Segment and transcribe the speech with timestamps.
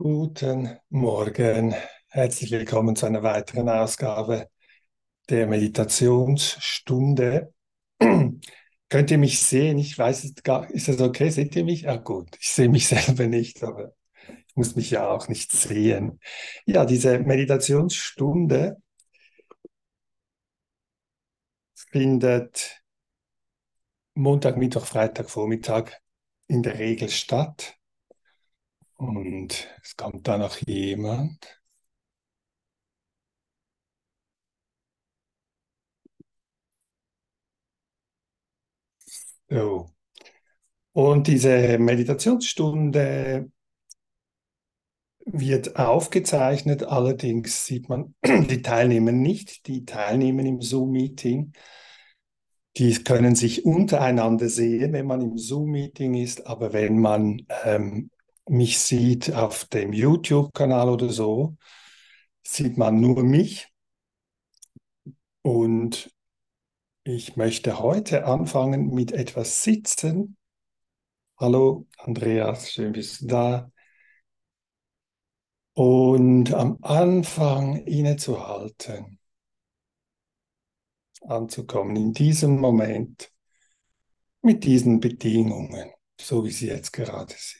[0.00, 1.74] Guten Morgen,
[2.08, 4.48] herzlich willkommen zu einer weiteren Ausgabe
[5.28, 7.52] der Meditationsstunde.
[8.88, 9.76] Könnt ihr mich sehen?
[9.76, 11.28] Ich weiß es gar Ist das okay?
[11.28, 11.86] Seht ihr mich?
[11.86, 12.34] Ah, gut.
[12.40, 13.92] Ich sehe mich selber nicht, aber
[14.48, 16.18] ich muss mich ja auch nicht sehen.
[16.64, 18.78] Ja, diese Meditationsstunde
[21.74, 22.82] findet
[24.14, 26.00] Montag, Mittwoch, Freitag, Vormittag
[26.46, 27.76] in der Regel statt.
[29.00, 31.60] Und es kommt da noch jemand.
[39.48, 39.90] So.
[40.92, 43.50] Und diese Meditationsstunde
[45.24, 51.52] wird aufgezeichnet, allerdings sieht man die Teilnehmer nicht, die teilnehmen im Zoom-Meeting.
[52.76, 58.10] Die können sich untereinander sehen, wenn man im Zoom-Meeting ist, aber wenn man ähm,
[58.50, 61.56] mich sieht auf dem YouTube-Kanal oder so,
[62.42, 63.68] sieht man nur mich.
[65.42, 66.12] Und
[67.04, 70.36] ich möchte heute anfangen mit etwas Sitzen.
[71.38, 73.72] Hallo Andreas, schön bist du da.
[75.74, 79.20] Und am Anfang innezuhalten,
[81.22, 83.32] anzukommen in diesem Moment
[84.42, 87.59] mit diesen Bedingungen, so wie sie jetzt gerade sind.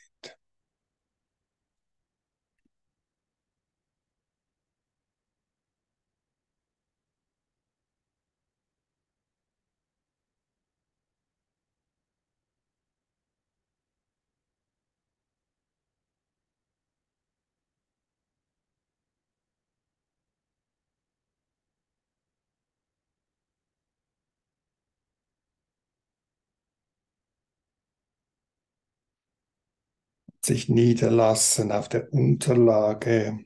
[30.45, 33.45] Sich niederlassen auf der Unterlage,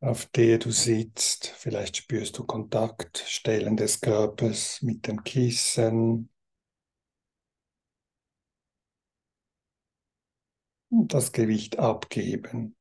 [0.00, 1.48] auf der du sitzt.
[1.56, 6.30] Vielleicht spürst du Kontaktstellen des Körpers mit dem Kissen.
[10.88, 12.76] Und das Gewicht abgeben.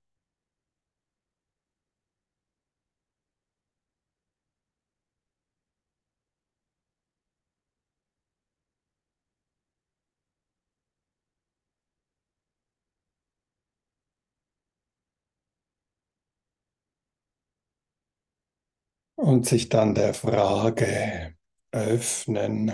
[19.26, 21.36] Und sich dann der Frage
[21.72, 22.72] öffnen,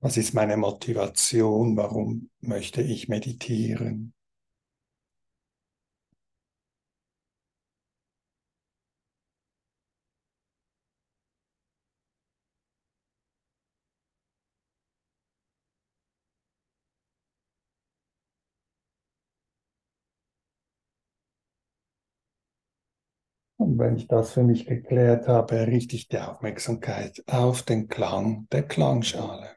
[0.00, 4.15] was ist meine Motivation, warum möchte ich meditieren?
[23.78, 28.62] Wenn ich das für mich geklärt habe, richte ich die Aufmerksamkeit auf den Klang der
[28.62, 29.55] Klangschale.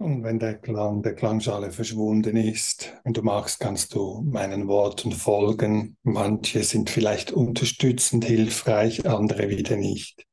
[0.00, 5.12] Und wenn der Klang der Klangschale verschwunden ist, wenn du magst, kannst du meinen Worten
[5.12, 5.98] folgen.
[6.02, 10.26] Manche sind vielleicht unterstützend hilfreich, andere wieder nicht.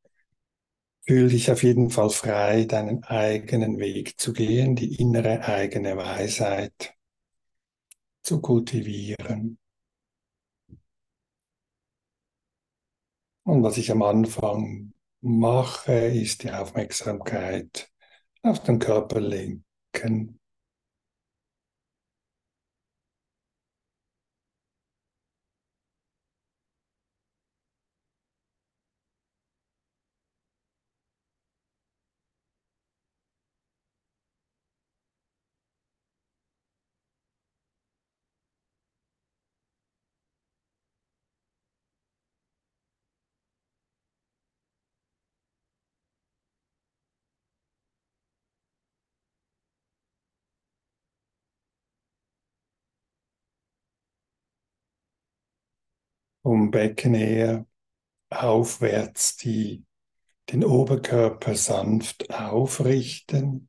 [1.05, 6.93] Fühl dich auf jeden Fall frei, deinen eigenen Weg zu gehen, die innere eigene Weisheit
[8.23, 9.57] zu kultivieren.
[13.43, 17.91] Und was ich am Anfang mache, ist die Aufmerksamkeit
[18.47, 20.39] auf den Körper lenken.
[56.47, 57.65] Vom Becken her
[58.29, 59.83] aufwärts die,
[60.49, 63.67] den Oberkörper sanft aufrichten.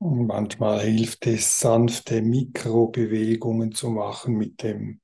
[0.00, 5.02] Und manchmal hilft es, sanfte Mikrobewegungen zu machen mit dem,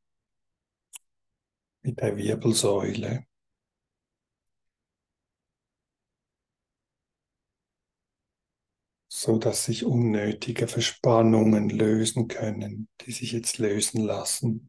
[1.83, 3.27] mit der Wirbelsäule.
[9.09, 14.69] so dass sich unnötige Verspannungen lösen können, die sich jetzt lösen lassen.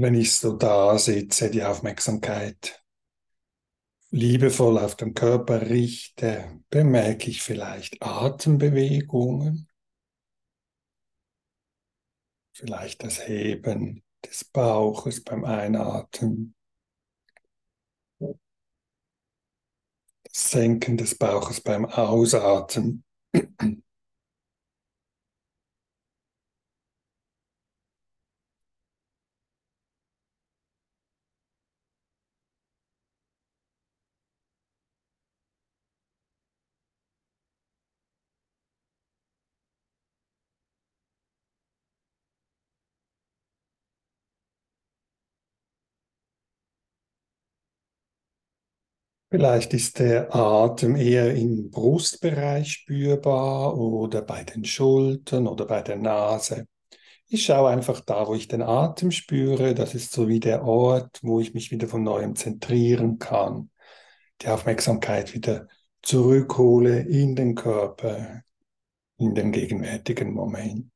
[0.00, 2.82] Wenn ich so da sitze, die Aufmerksamkeit
[4.10, 9.68] liebevoll auf den Körper richte, bemerke ich vielleicht Atembewegungen,
[12.52, 16.54] vielleicht das Heben des Bauches beim Einatmen,
[18.18, 23.04] das Senken des Bauches beim Ausatmen.
[49.36, 55.96] Vielleicht ist der Atem eher im Brustbereich spürbar oder bei den Schultern oder bei der
[55.96, 56.66] Nase.
[57.28, 59.74] Ich schaue einfach da, wo ich den Atem spüre.
[59.74, 63.68] Das ist so wie der Ort, wo ich mich wieder von neuem zentrieren kann.
[64.40, 65.68] Die Aufmerksamkeit wieder
[66.00, 68.40] zurückhole in den Körper,
[69.18, 70.90] in den gegenwärtigen Moment.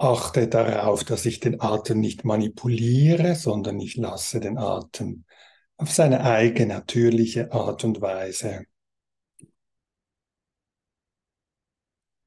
[0.00, 5.26] Achte darauf, dass ich den Atem nicht manipuliere, sondern ich lasse den Atem
[5.76, 8.64] auf seine eigene natürliche Art und Weise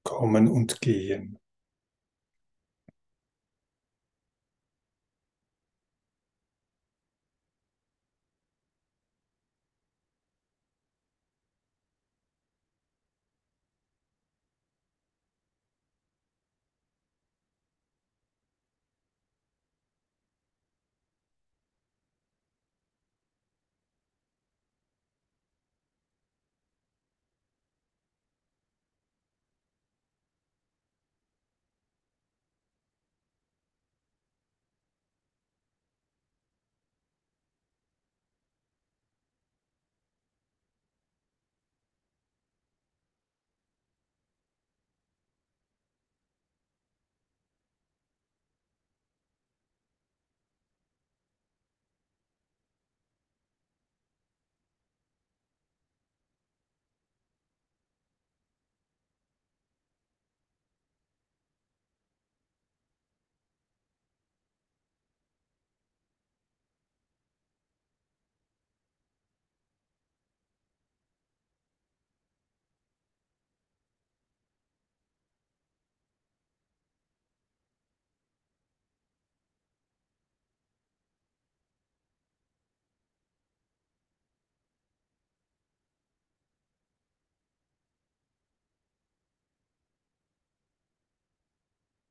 [0.04, 1.40] kommen und gehen.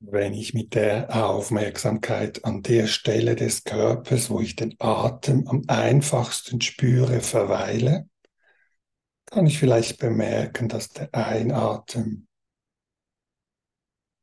[0.04, 5.62] Wenn ich mit der Aufmerksamkeit an der Stelle des Körpers, wo ich den Atem am
[5.68, 8.08] einfachsten spüre, verweile,
[9.26, 12.26] kann ich vielleicht bemerken, dass der Einatmen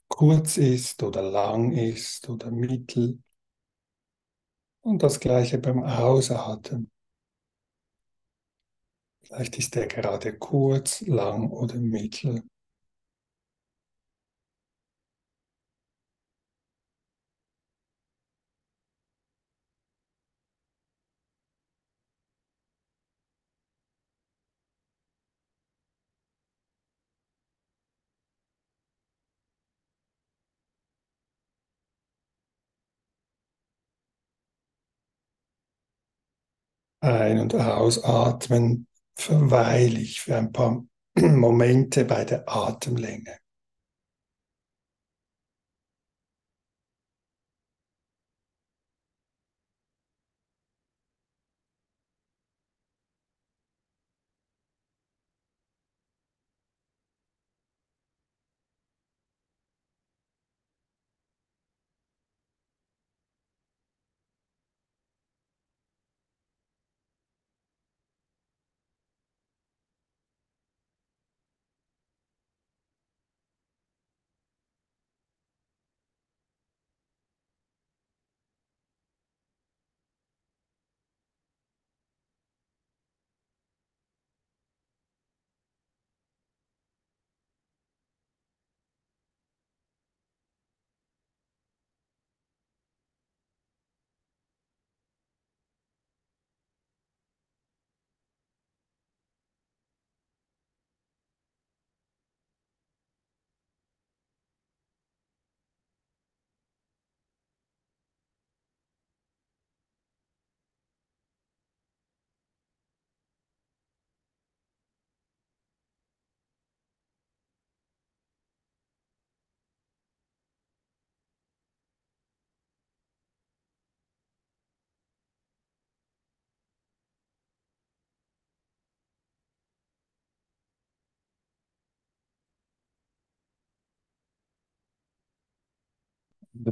[0.09, 3.23] kurz ist oder lang ist oder mittel.
[4.81, 6.91] Und das gleiche beim Ausatmen.
[9.23, 12.43] Vielleicht ist der gerade kurz, lang oder mittel.
[37.01, 40.83] Ein- und ausatmen verweile ich für ein paar
[41.15, 43.37] Momente bei der Atemlänge.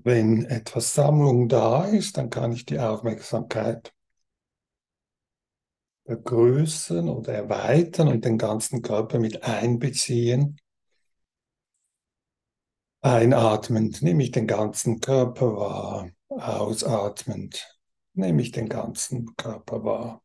[0.04, 3.94] Wenn etwas Sammlung da ist, dann kann ich die Aufmerksamkeit
[6.06, 10.60] vergrößern oder erweitern und den ganzen Körper mit einbeziehen.
[13.02, 17.78] Einatmend nehme ich den ganzen Körper wahr, ausatmend
[18.14, 20.22] nehme ich den ganzen Körper wahr.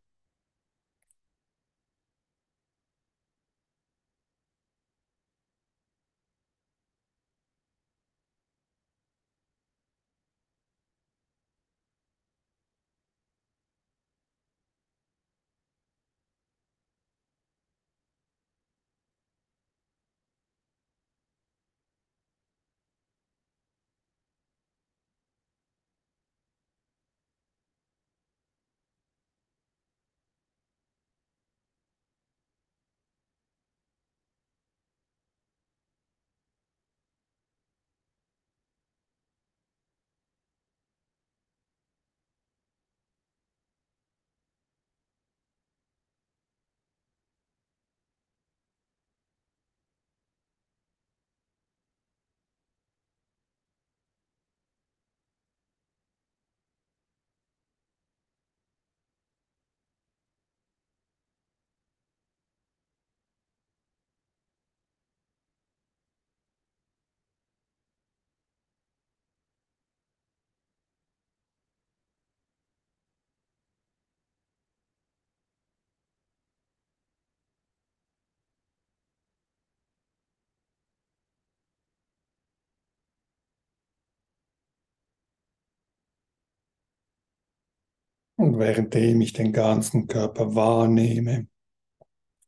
[88.42, 91.46] Und währenddem ich den ganzen Körper wahrnehme,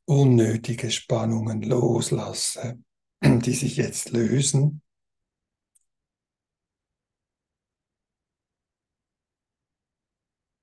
[0.06, 2.82] unnötige Spannungen loslasse,
[3.22, 4.82] die sich jetzt lösen,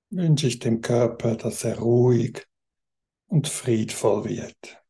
[0.09, 2.45] wünsche ich dem Körper, dass er ruhig
[3.27, 4.80] und friedvoll wird.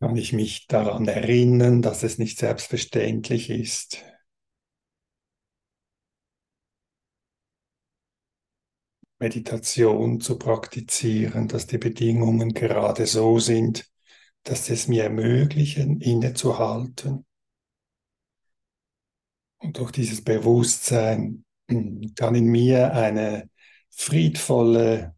[0.00, 4.04] Kann ich mich daran erinnern, dass es nicht selbstverständlich ist.
[9.18, 13.90] Meditation zu praktizieren, dass die Bedingungen gerade so sind,
[14.44, 17.26] dass es mir ermöglichen, innezuhalten.
[19.58, 23.50] Und durch dieses Bewusstsein kann in mir eine
[23.90, 25.16] friedvolle,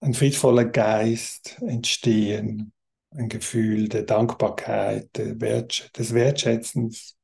[0.00, 2.74] ein friedvoller Geist entstehen,
[3.16, 7.16] ein Gefühl der Dankbarkeit, des Wertschätzens,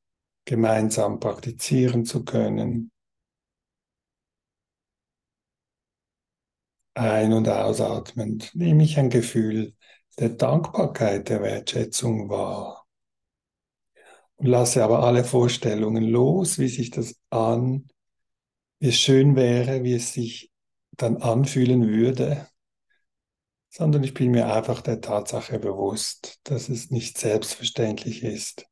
[0.44, 2.90] gemeinsam praktizieren zu können.
[6.94, 9.74] Ein- und ausatmend nehme ich ein Gefühl
[10.18, 12.86] der Dankbarkeit, der Wertschätzung wahr.
[14.36, 17.88] Und lasse aber alle Vorstellungen los, wie sich das an,
[18.80, 20.50] wie es schön wäre, wie es sich
[20.96, 22.48] dann anfühlen würde,
[23.72, 28.66] sondern ich bin mir einfach der Tatsache bewusst, dass es nicht selbstverständlich ist,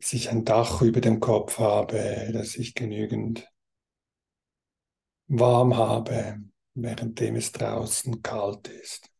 [0.00, 3.46] dass ich ein Dach über dem Kopf habe, dass ich genügend
[5.26, 6.40] warm habe,
[6.72, 9.13] währenddem es draußen kalt ist.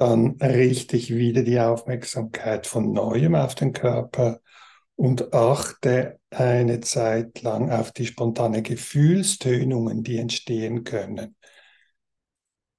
[0.00, 4.40] Dann richte ich wieder die Aufmerksamkeit von neuem auf den Körper
[4.96, 11.36] und achte eine Zeit lang auf die spontane Gefühlstönungen, die entstehen können.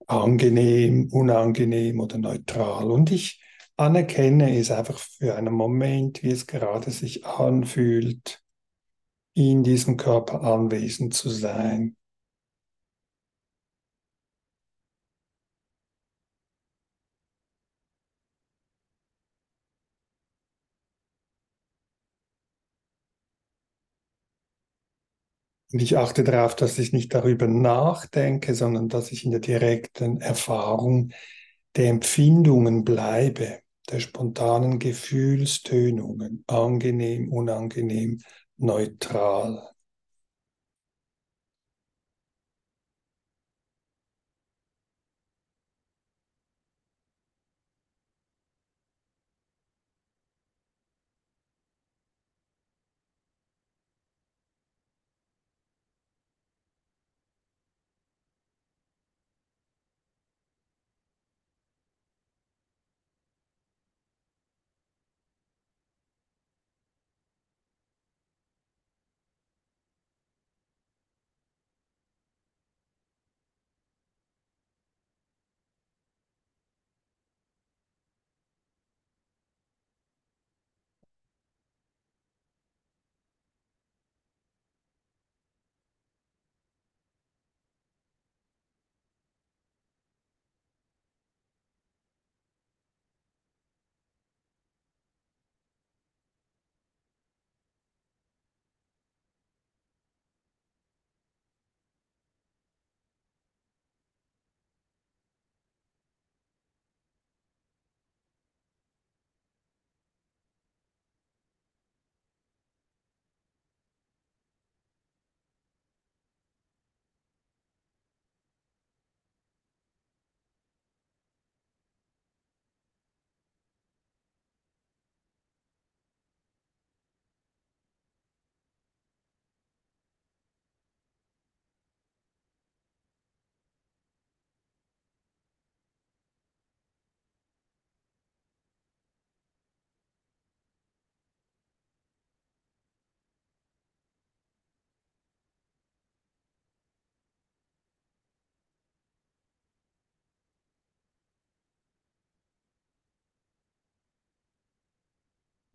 [0.08, 2.90] Angenehm, unangenehm oder neutral.
[2.90, 3.40] Und ich
[3.78, 8.42] anerkenne es einfach für einen Moment, wie es gerade sich anfühlt,
[9.36, 11.96] in diesem Körper anwesend zu sein.
[25.72, 30.20] Und ich achte darauf, dass ich nicht darüber nachdenke, sondern dass ich in der direkten
[30.20, 31.12] Erfahrung
[31.78, 38.20] der Empfindungen bleibe, der spontanen Gefühlstönungen, angenehm, unangenehm,
[38.58, 39.71] neutral.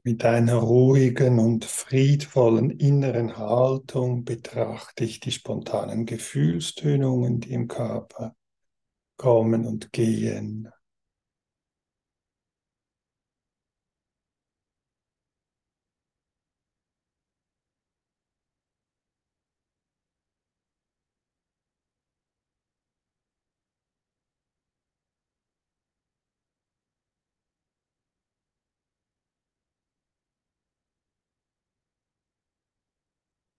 [0.06, 8.36] Mit einer ruhigen und friedvollen inneren Haltung betrachte ich die spontanen Gefühlstönungen, die im Körper
[9.16, 10.68] kommen und gehen.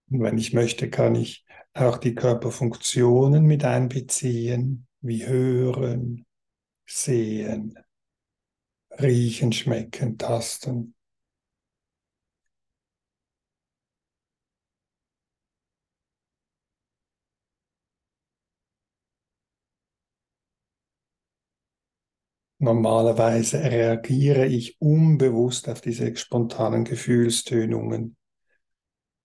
[0.09, 6.25] Und wenn ich möchte, kann ich auch die Körperfunktionen mit einbeziehen, wie hören,
[6.85, 7.77] sehen,
[8.99, 10.93] riechen, schmecken, tasten.
[22.59, 28.16] Normalerweise reagiere ich unbewusst auf diese spontanen Gefühlstönungen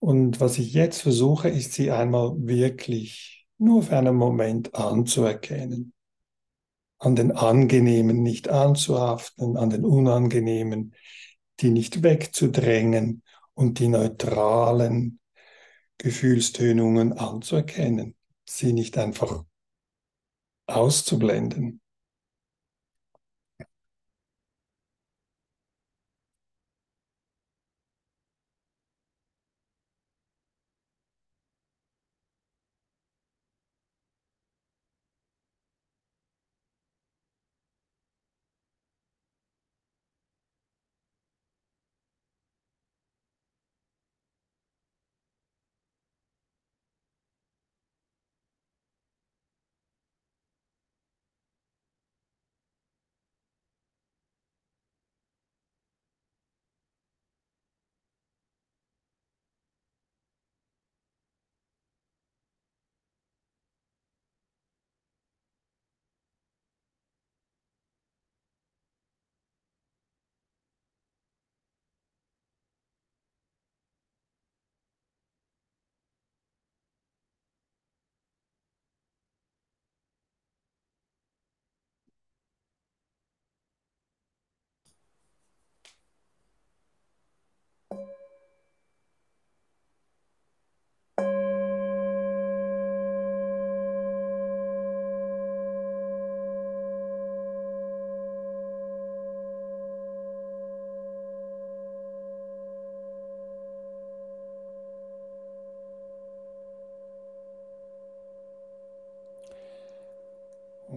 [0.03, 5.93] und was ich jetzt versuche, ist sie einmal wirklich nur für einen Moment anzuerkennen.
[6.99, 10.93] An den Angenehmen nicht anzuhaften, an den Unangenehmen,
[11.61, 15.21] die nicht wegzudrängen und die neutralen
[15.99, 18.13] Gefühlstönungen anzuerkennen,
[18.43, 19.45] sie nicht einfach
[20.67, 21.79] auszublenden.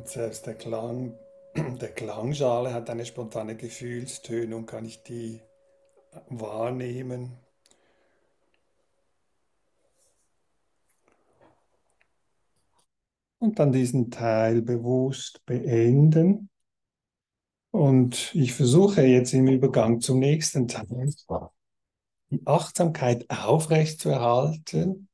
[0.07, 1.15] Selbst der Klang
[1.81, 5.41] der Klangschale hat eine spontane Gefühlstönung, kann ich die
[6.29, 7.33] wahrnehmen.
[13.39, 16.51] Und dann diesen Teil bewusst beenden.
[17.71, 21.11] Und ich versuche jetzt im Übergang zum nächsten Teil
[22.31, 25.09] die Achtsamkeit aufrechtzuerhalten.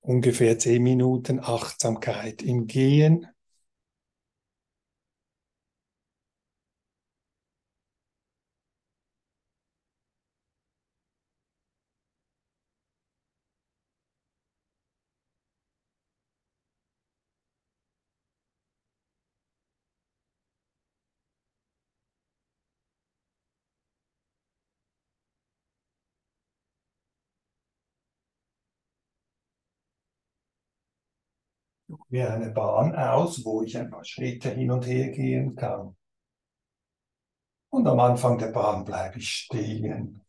[0.00, 3.26] Ungefähr zehn Minuten Achtsamkeit im Gehen
[32.08, 35.96] wie eine Bahn aus, wo ich ein paar Schritte hin und her gehen kann.
[37.70, 40.20] Und am Anfang der Bahn bleibe ich stehen.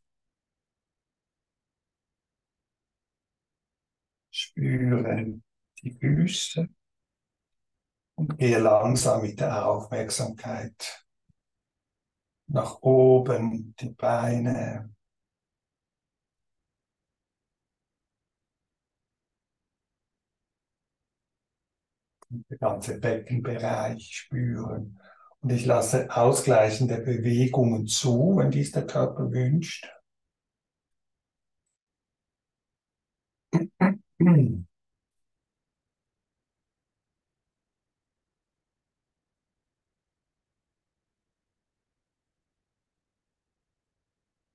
[4.29, 5.41] Spüre
[5.81, 6.67] die Füße
[8.15, 11.05] und gehe langsam mit der Aufmerksamkeit
[12.47, 14.93] nach oben, die Beine,
[22.31, 24.99] der ganze Beckenbereich spüren.
[25.41, 29.87] Und ich lasse ausgleichende Bewegungen zu, wenn dies der Körper wünscht.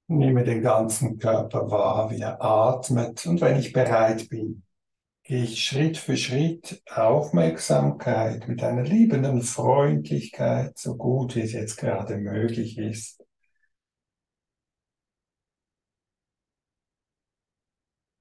[0.09, 3.27] Nehme den ganzen Körper wahr, wie er atmet.
[3.27, 4.63] Und wenn ich bereit bin,
[5.27, 11.77] gehe ich Schritt für Schritt Aufmerksamkeit mit einer liebenden Freundlichkeit, so gut wie es jetzt
[11.77, 13.25] gerade möglich ist,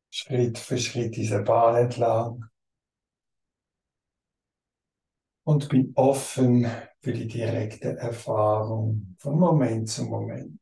[0.10, 2.46] Schritt für Schritt dieser Bahn entlang
[5.44, 6.65] und bin offen
[7.02, 10.60] für die direkte Erfahrung von Moment zu Moment.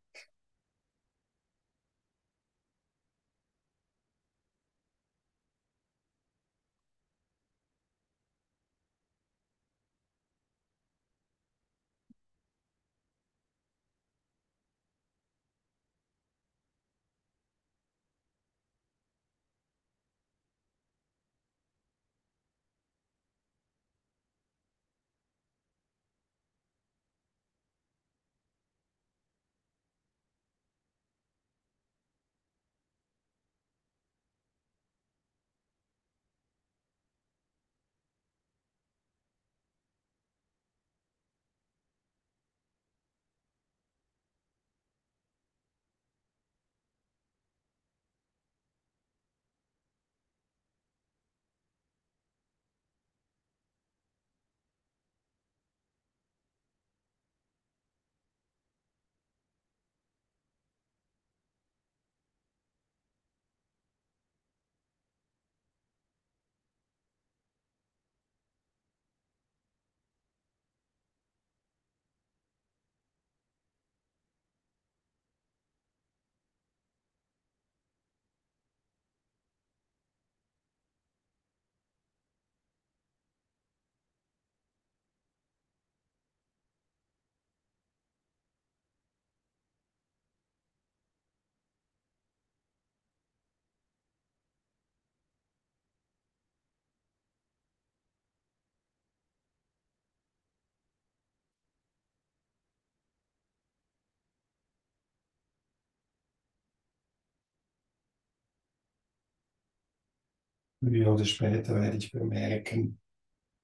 [110.83, 112.99] Früher oder später werde ich bemerken,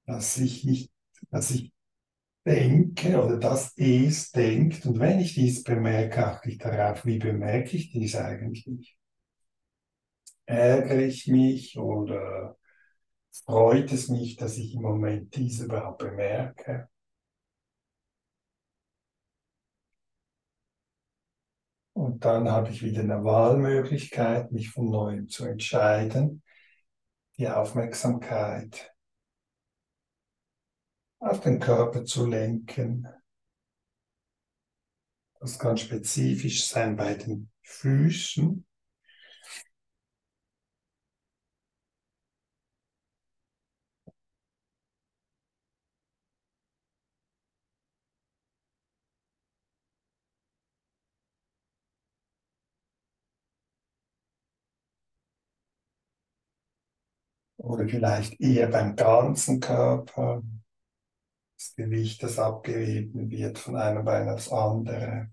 [0.06, 0.90] dass ich nicht,
[1.32, 1.74] dass ich
[2.46, 4.86] denke oder dass es denkt.
[4.86, 8.98] Und wenn ich dies bemerke, achte ich darauf, wie bemerke ich dies eigentlich?
[10.46, 12.58] Ärgere ich mich oder
[13.32, 16.88] freut es mich, dass ich im Moment dies überhaupt bemerke?
[21.92, 26.42] Und dann habe ich wieder eine Wahlmöglichkeit, mich von neuem zu entscheiden,
[27.40, 28.94] die Aufmerksamkeit
[31.20, 33.08] auf den Körper zu lenken.
[35.40, 38.66] Das kann spezifisch sein bei den Füßen.
[57.60, 60.42] Oder vielleicht eher beim ganzen Körper.
[61.58, 65.30] Das Gewicht, das abgegeben wird von einem Bein aufs andere.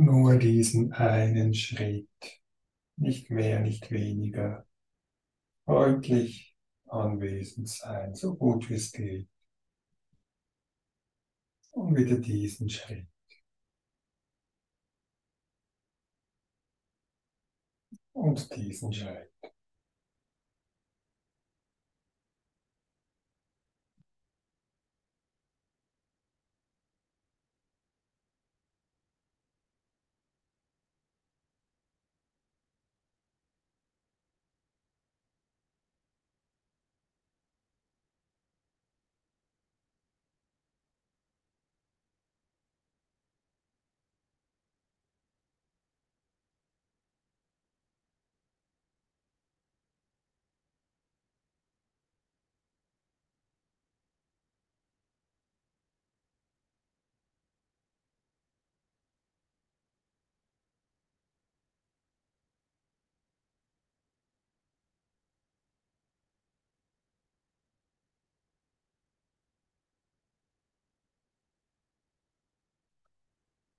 [0.00, 2.08] Nur diesen einen Schritt,
[2.96, 4.66] nicht mehr, nicht weniger,
[5.64, 9.28] freundlich anwesend sein, so gut wie es geht.
[11.72, 13.06] Und wieder diesen Schritt.
[18.12, 19.30] Und diesen Schritt.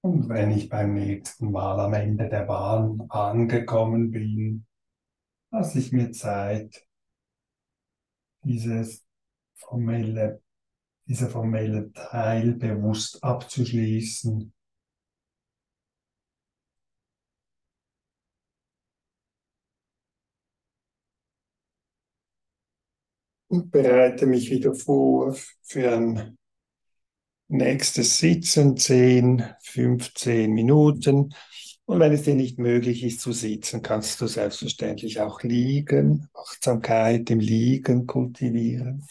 [0.07, 4.65] Und wenn ich beim nächsten Mal am Ende der Bahn angekommen bin,
[5.51, 6.87] lasse ich mir Zeit,
[8.41, 9.05] dieses
[9.55, 10.41] formelle,
[11.07, 14.53] dieser formelle Teil bewusst abzuschließen.
[23.49, 26.37] Und bereite mich wieder vor für ein
[27.47, 31.33] nächstes Sitzen, 10, 15 Minuten.
[31.85, 37.29] Und wenn es dir nicht möglich ist zu sitzen, kannst du selbstverständlich auch liegen, Achtsamkeit
[37.29, 39.07] im Liegen kultivieren.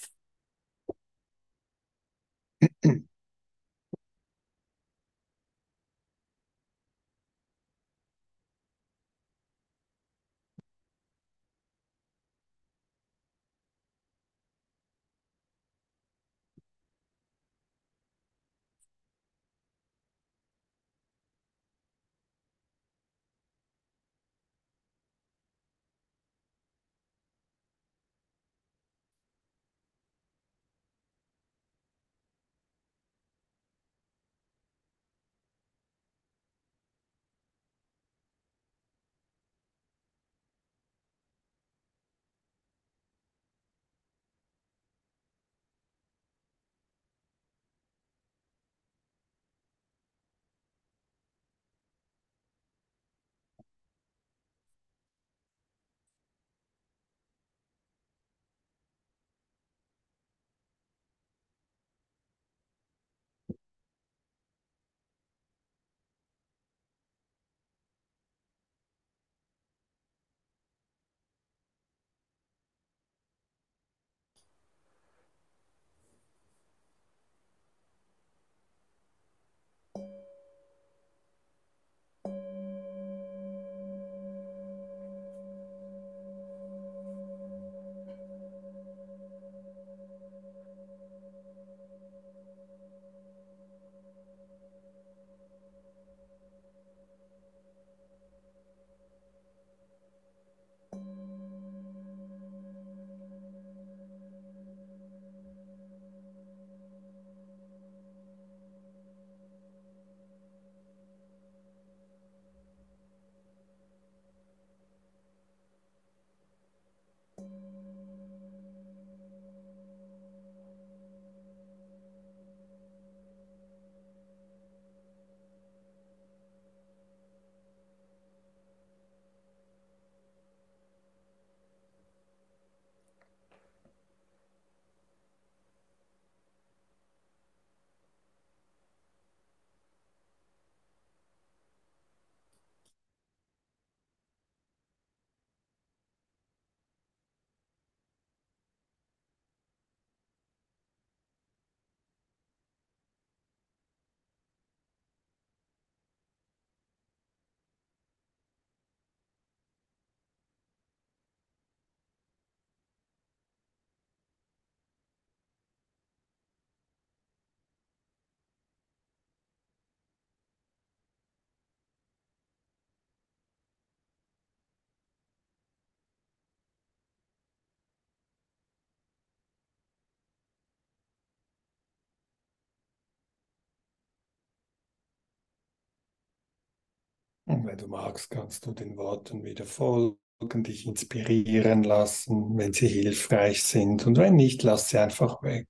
[187.47, 190.19] Und wenn du magst, kannst du den Worten wieder folgen,
[190.65, 194.07] dich inspirieren lassen, wenn sie hilfreich sind.
[194.07, 195.69] Und wenn nicht, lass sie einfach weg.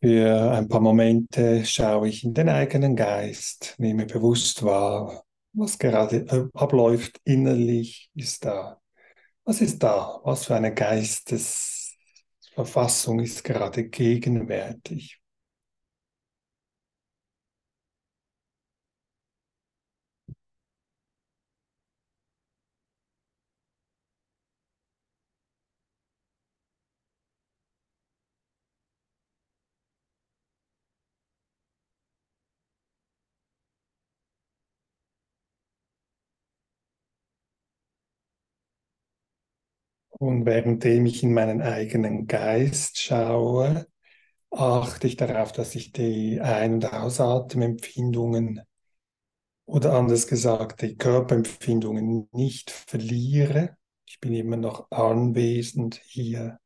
[0.00, 6.18] Für ein paar Momente schaue ich in den eigenen Geist, nehme bewusst wahr, was gerade
[6.28, 8.80] äh, abläuft innerlich, ist da.
[9.44, 10.20] Was ist da?
[10.24, 15.20] Was für eine Geistesverfassung ist gerade gegenwärtig?
[40.18, 43.86] Und währenddem ich in meinen eigenen Geist schaue,
[44.50, 48.62] achte ich darauf, dass ich die Ein- und Ausatemempfindungen
[49.66, 53.76] oder anders gesagt, die Körperempfindungen nicht verliere.
[54.06, 56.58] Ich bin immer noch anwesend hier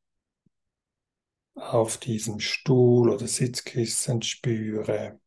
[1.55, 5.19] auf diesem Stuhl oder Sitzkissen, spüre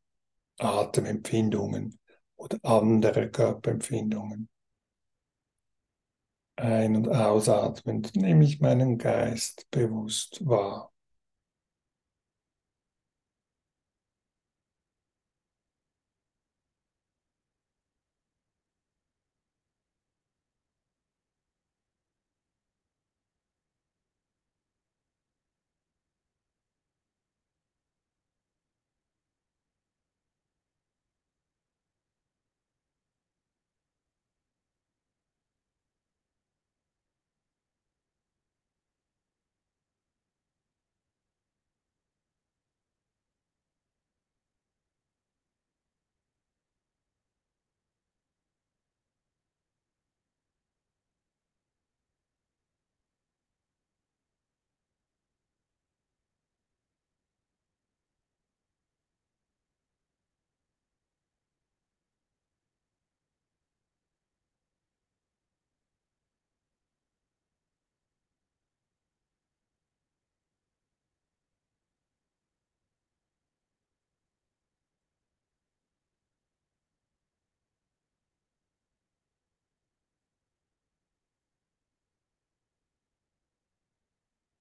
[0.59, 1.99] Atemempfindungen
[2.37, 4.49] oder andere Körperempfindungen.
[6.57, 10.94] Ein- und ausatmend nehme ich meinen Geist bewusst wahr.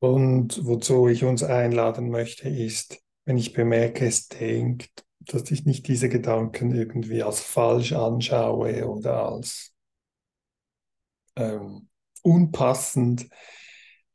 [0.04, 5.88] Und wozu ich uns einladen möchte, ist, wenn ich bemerke, es denkt, dass ich nicht
[5.88, 9.74] diese Gedanken irgendwie als falsch anschaue oder als
[11.38, 11.88] ähm,
[12.22, 13.30] unpassend.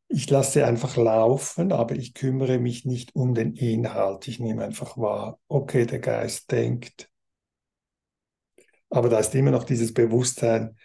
[0.09, 4.29] Ich lasse einfach laufen, aber ich kümmere mich nicht um den Inhalt.
[4.29, 7.11] Ich nehme einfach wahr, okay, der Geist denkt.
[8.91, 10.77] Aber da ist immer noch dieses Bewusstsein,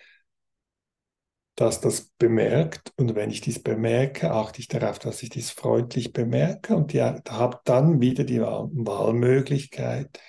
[1.55, 2.91] dass das bemerkt.
[2.97, 7.59] Und wenn ich dies bemerke, achte ich darauf, dass ich dies freundlich bemerke und habe
[7.65, 10.19] dann wieder die Wahlmöglichkeit,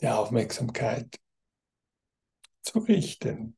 [0.00, 1.18] die Aufmerksamkeit
[2.62, 3.56] zu richten.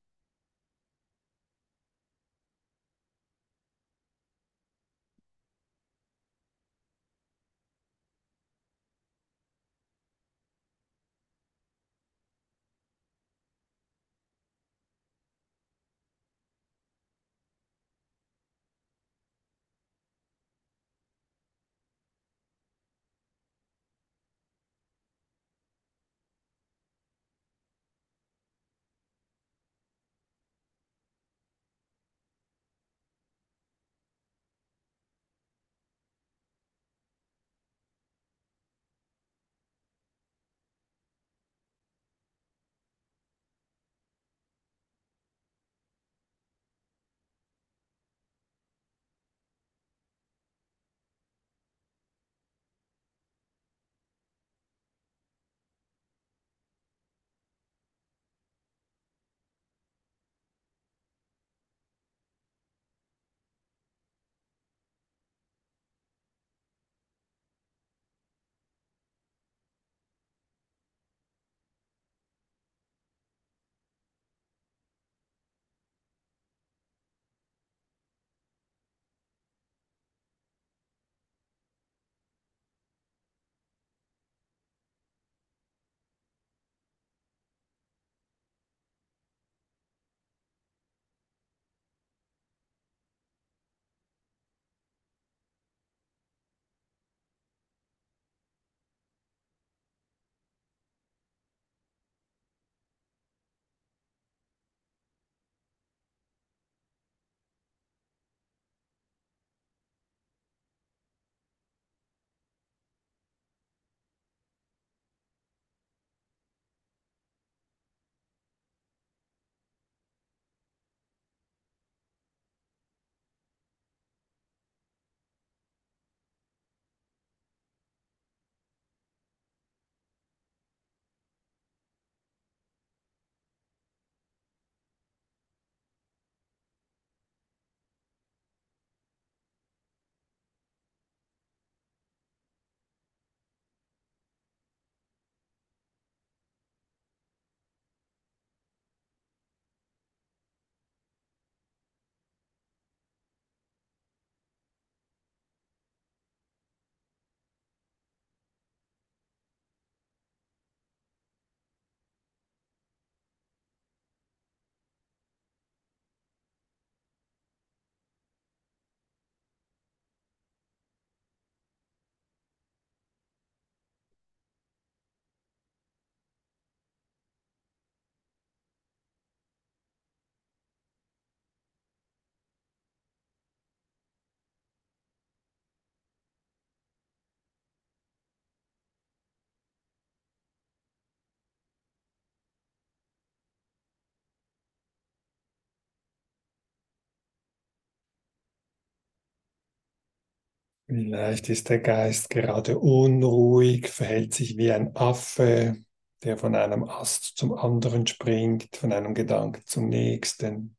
[200.88, 205.76] Vielleicht ist der Geist gerade unruhig, verhält sich wie ein Affe,
[206.24, 210.76] der von einem Ast zum anderen springt, von einem Gedanken zum nächsten.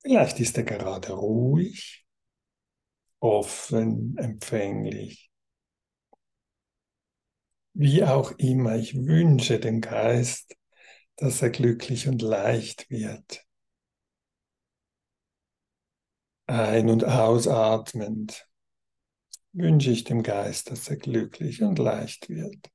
[0.00, 2.06] Vielleicht ist er gerade ruhig,
[3.20, 5.30] offen, empfänglich.
[7.74, 10.56] Wie auch immer, ich wünsche dem Geist,
[11.16, 13.44] dass er glücklich und leicht wird.
[16.46, 18.48] Ein- und ausatmend
[19.54, 22.70] wünsche ich dem Geist, dass er glücklich und leicht wird.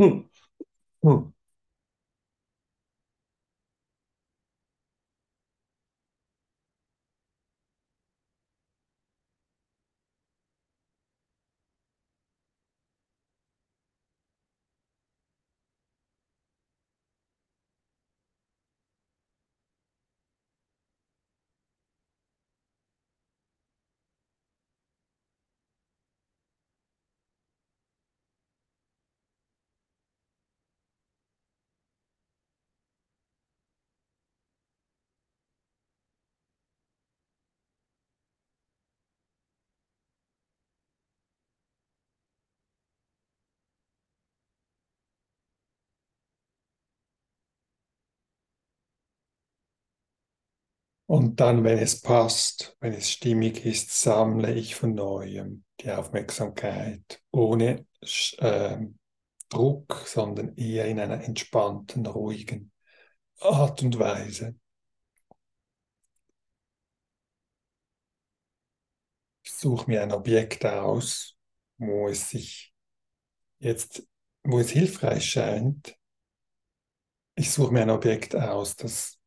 [0.00, 0.24] 嗯
[1.02, 1.32] 嗯。
[51.10, 57.84] Und dann, wenn es passt, wenn es stimmig ist, sammle ich von neuem die Aufmerksamkeit ohne
[58.38, 58.78] äh,
[59.48, 62.70] Druck, sondern eher in einer entspannten, ruhigen
[63.40, 64.54] Art und Weise.
[69.42, 71.34] Ich suche mir ein Objekt aus,
[71.78, 72.72] wo es sich
[73.58, 74.06] jetzt,
[74.44, 75.96] wo es hilfreich scheint.
[77.34, 79.19] Ich suche mir ein Objekt aus, das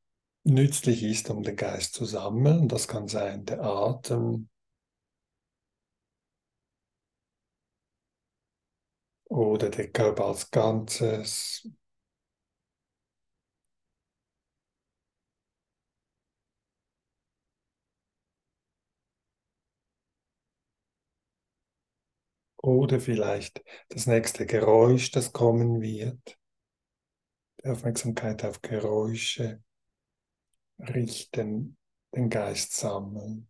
[0.45, 2.67] nützlich ist, um den Geist zu sammeln.
[2.69, 4.49] Das kann sein der Atem
[9.29, 11.67] oder der Körper als Ganzes.
[22.57, 26.37] Oder vielleicht das nächste Geräusch, das kommen wird.
[27.63, 29.61] Die Aufmerksamkeit auf Geräusche
[30.79, 31.77] richten,
[32.15, 33.49] den Geist sammeln.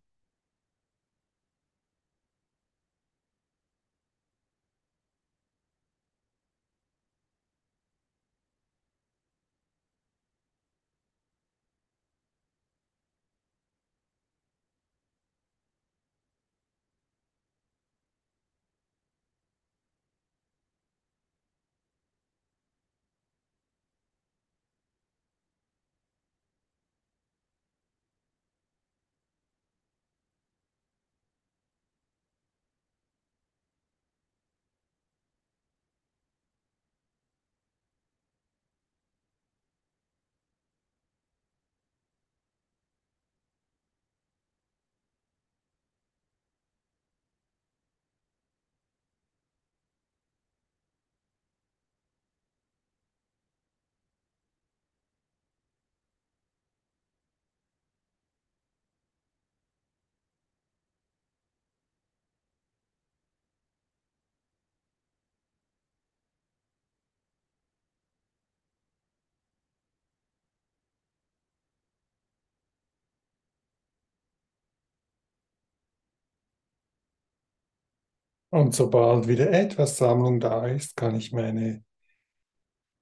[78.54, 81.82] Und sobald wieder etwas Sammlung da ist, kann ich meine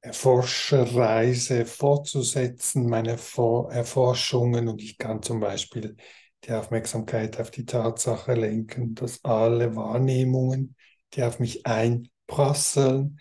[0.01, 5.99] Erforscherreise fortzusetzen, meine Erforschungen und ich kann zum Beispiel
[6.45, 10.75] die Aufmerksamkeit auf die Tatsache lenken, dass alle Wahrnehmungen,
[11.13, 13.21] die auf mich einprasseln,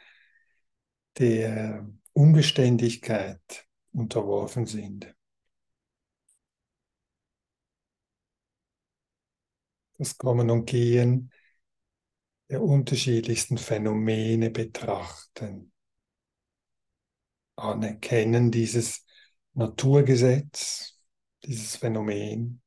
[1.19, 5.13] der Unbeständigkeit unterworfen sind.
[9.97, 11.29] Das Kommen und Gehen
[12.51, 15.71] der unterschiedlichsten Phänomene betrachten,
[17.55, 19.05] anerkennen dieses
[19.53, 20.99] Naturgesetz,
[21.45, 22.60] dieses Phänomen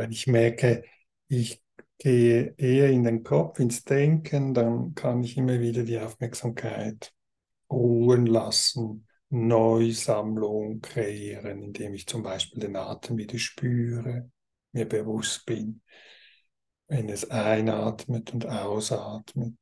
[0.00, 0.82] Wenn ich merke,
[1.28, 1.62] ich
[1.98, 7.12] gehe eher in den Kopf, ins Denken, dann kann ich immer wieder die Aufmerksamkeit
[7.70, 14.30] ruhen lassen, Neusammlung kreieren, indem ich zum Beispiel den Atem wieder spüre,
[14.72, 15.82] mir bewusst bin,
[16.88, 19.52] wenn es einatmet und ausatmet.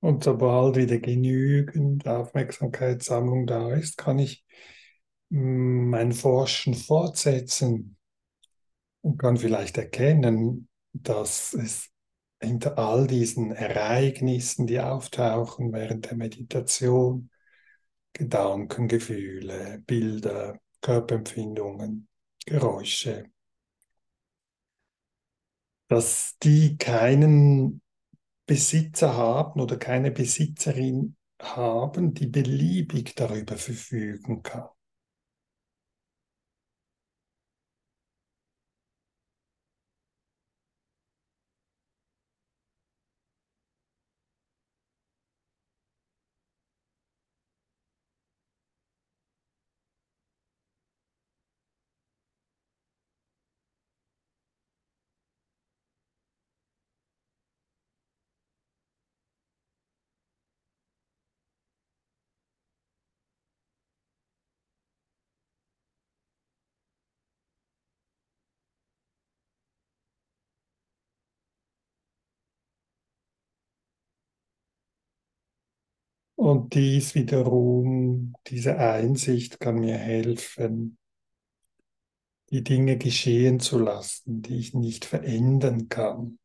[0.00, 4.44] Und sobald wieder genügend Aufmerksamkeitssammlung da ist, kann ich
[5.30, 7.96] mm, mein Forschen fortsetzen
[9.00, 11.90] und kann vielleicht erkennen, dass es
[12.40, 17.30] hinter all diesen Ereignissen, die auftauchen während der Meditation,
[18.12, 22.08] Gedanken, Gefühle, Bilder, Körperempfindungen,
[22.46, 23.24] Geräusche,
[25.88, 27.80] dass die keinen
[28.48, 34.68] Besitzer haben oder keine Besitzerin haben, die beliebig darüber verfügen kann.
[76.48, 80.96] Und dies wiederum, diese Einsicht kann mir helfen,
[82.48, 86.37] die Dinge geschehen zu lassen, die ich nicht verändern kann.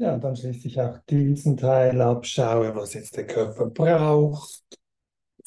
[0.00, 4.62] Ja, dann schließe ich auch diesen Teil ab, schaue, was jetzt der Körper braucht.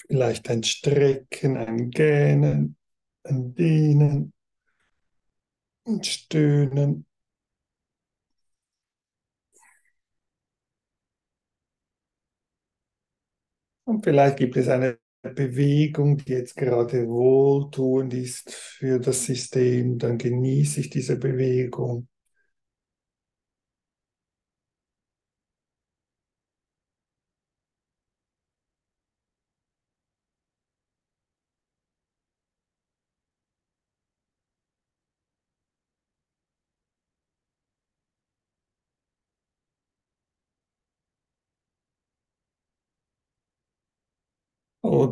[0.08, 2.78] Vielleicht ein Strecken, ein Gähnen,
[3.24, 4.34] ein Dehnen,
[5.88, 7.06] ein Stöhnen.
[13.86, 20.18] Und vielleicht gibt es eine Bewegung, die jetzt gerade wohltuend ist für das System, dann
[20.18, 22.08] genieße ich diese Bewegung.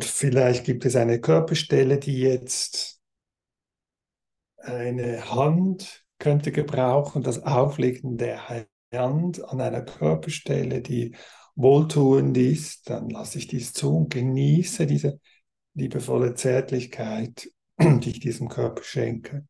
[0.02, 3.00] Und vielleicht gibt es eine Körperstelle, die jetzt
[4.56, 8.48] eine Hand könnte gebrauchen, das Auflegen der
[8.92, 11.14] Hand an einer Körperstelle, die
[11.54, 12.90] wohltuend ist.
[12.90, 15.20] Dann lasse ich dies zu und genieße diese
[15.74, 17.48] liebevolle Zärtlichkeit,
[17.78, 19.46] die ich diesem Körper schenke.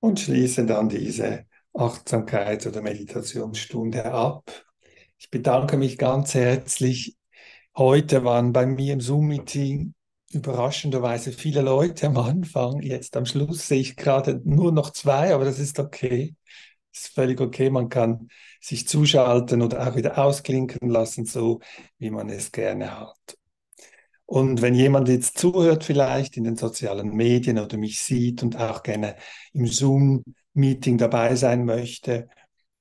[0.00, 4.50] Und schließe dann diese Achtsamkeits- oder Meditationsstunde ab.
[5.18, 7.16] Ich bedanke mich ganz herzlich.
[7.76, 9.94] Heute waren bei mir im Zoom-Meeting
[10.32, 12.80] überraschenderweise viele Leute am Anfang.
[12.82, 16.34] Jetzt am Schluss sehe ich gerade nur noch zwei, aber das ist okay.
[16.92, 17.70] Das ist völlig okay.
[17.70, 18.28] Man kann
[18.60, 21.60] sich zuschalten oder auch wieder ausklinken lassen, so
[21.98, 23.39] wie man es gerne hat.
[24.30, 28.84] Und wenn jemand jetzt zuhört, vielleicht in den sozialen Medien oder mich sieht und auch
[28.84, 29.16] gerne
[29.52, 32.28] im Zoom-Meeting dabei sein möchte,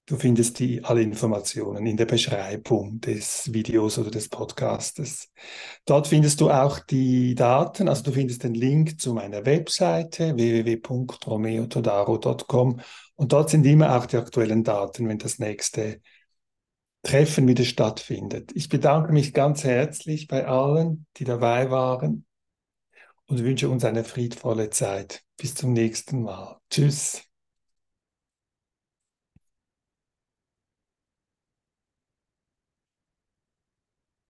[0.06, 5.32] du findest die alle Informationen in der Beschreibung des Videos oder des Podcastes.
[5.86, 12.80] Dort findest du auch die Daten, also du findest den Link zu meiner Webseite www.romeotodaro.com
[13.16, 16.00] und dort sind immer auch die aktuellen Daten, wenn das nächste
[17.04, 18.52] Treffen wieder stattfindet.
[18.56, 22.26] Ich bedanke mich ganz herzlich bei allen, die dabei waren
[23.28, 25.24] und wünsche uns eine friedvolle Zeit.
[25.38, 26.60] Bis zum nächsten Mal.
[26.70, 27.29] Tschüss.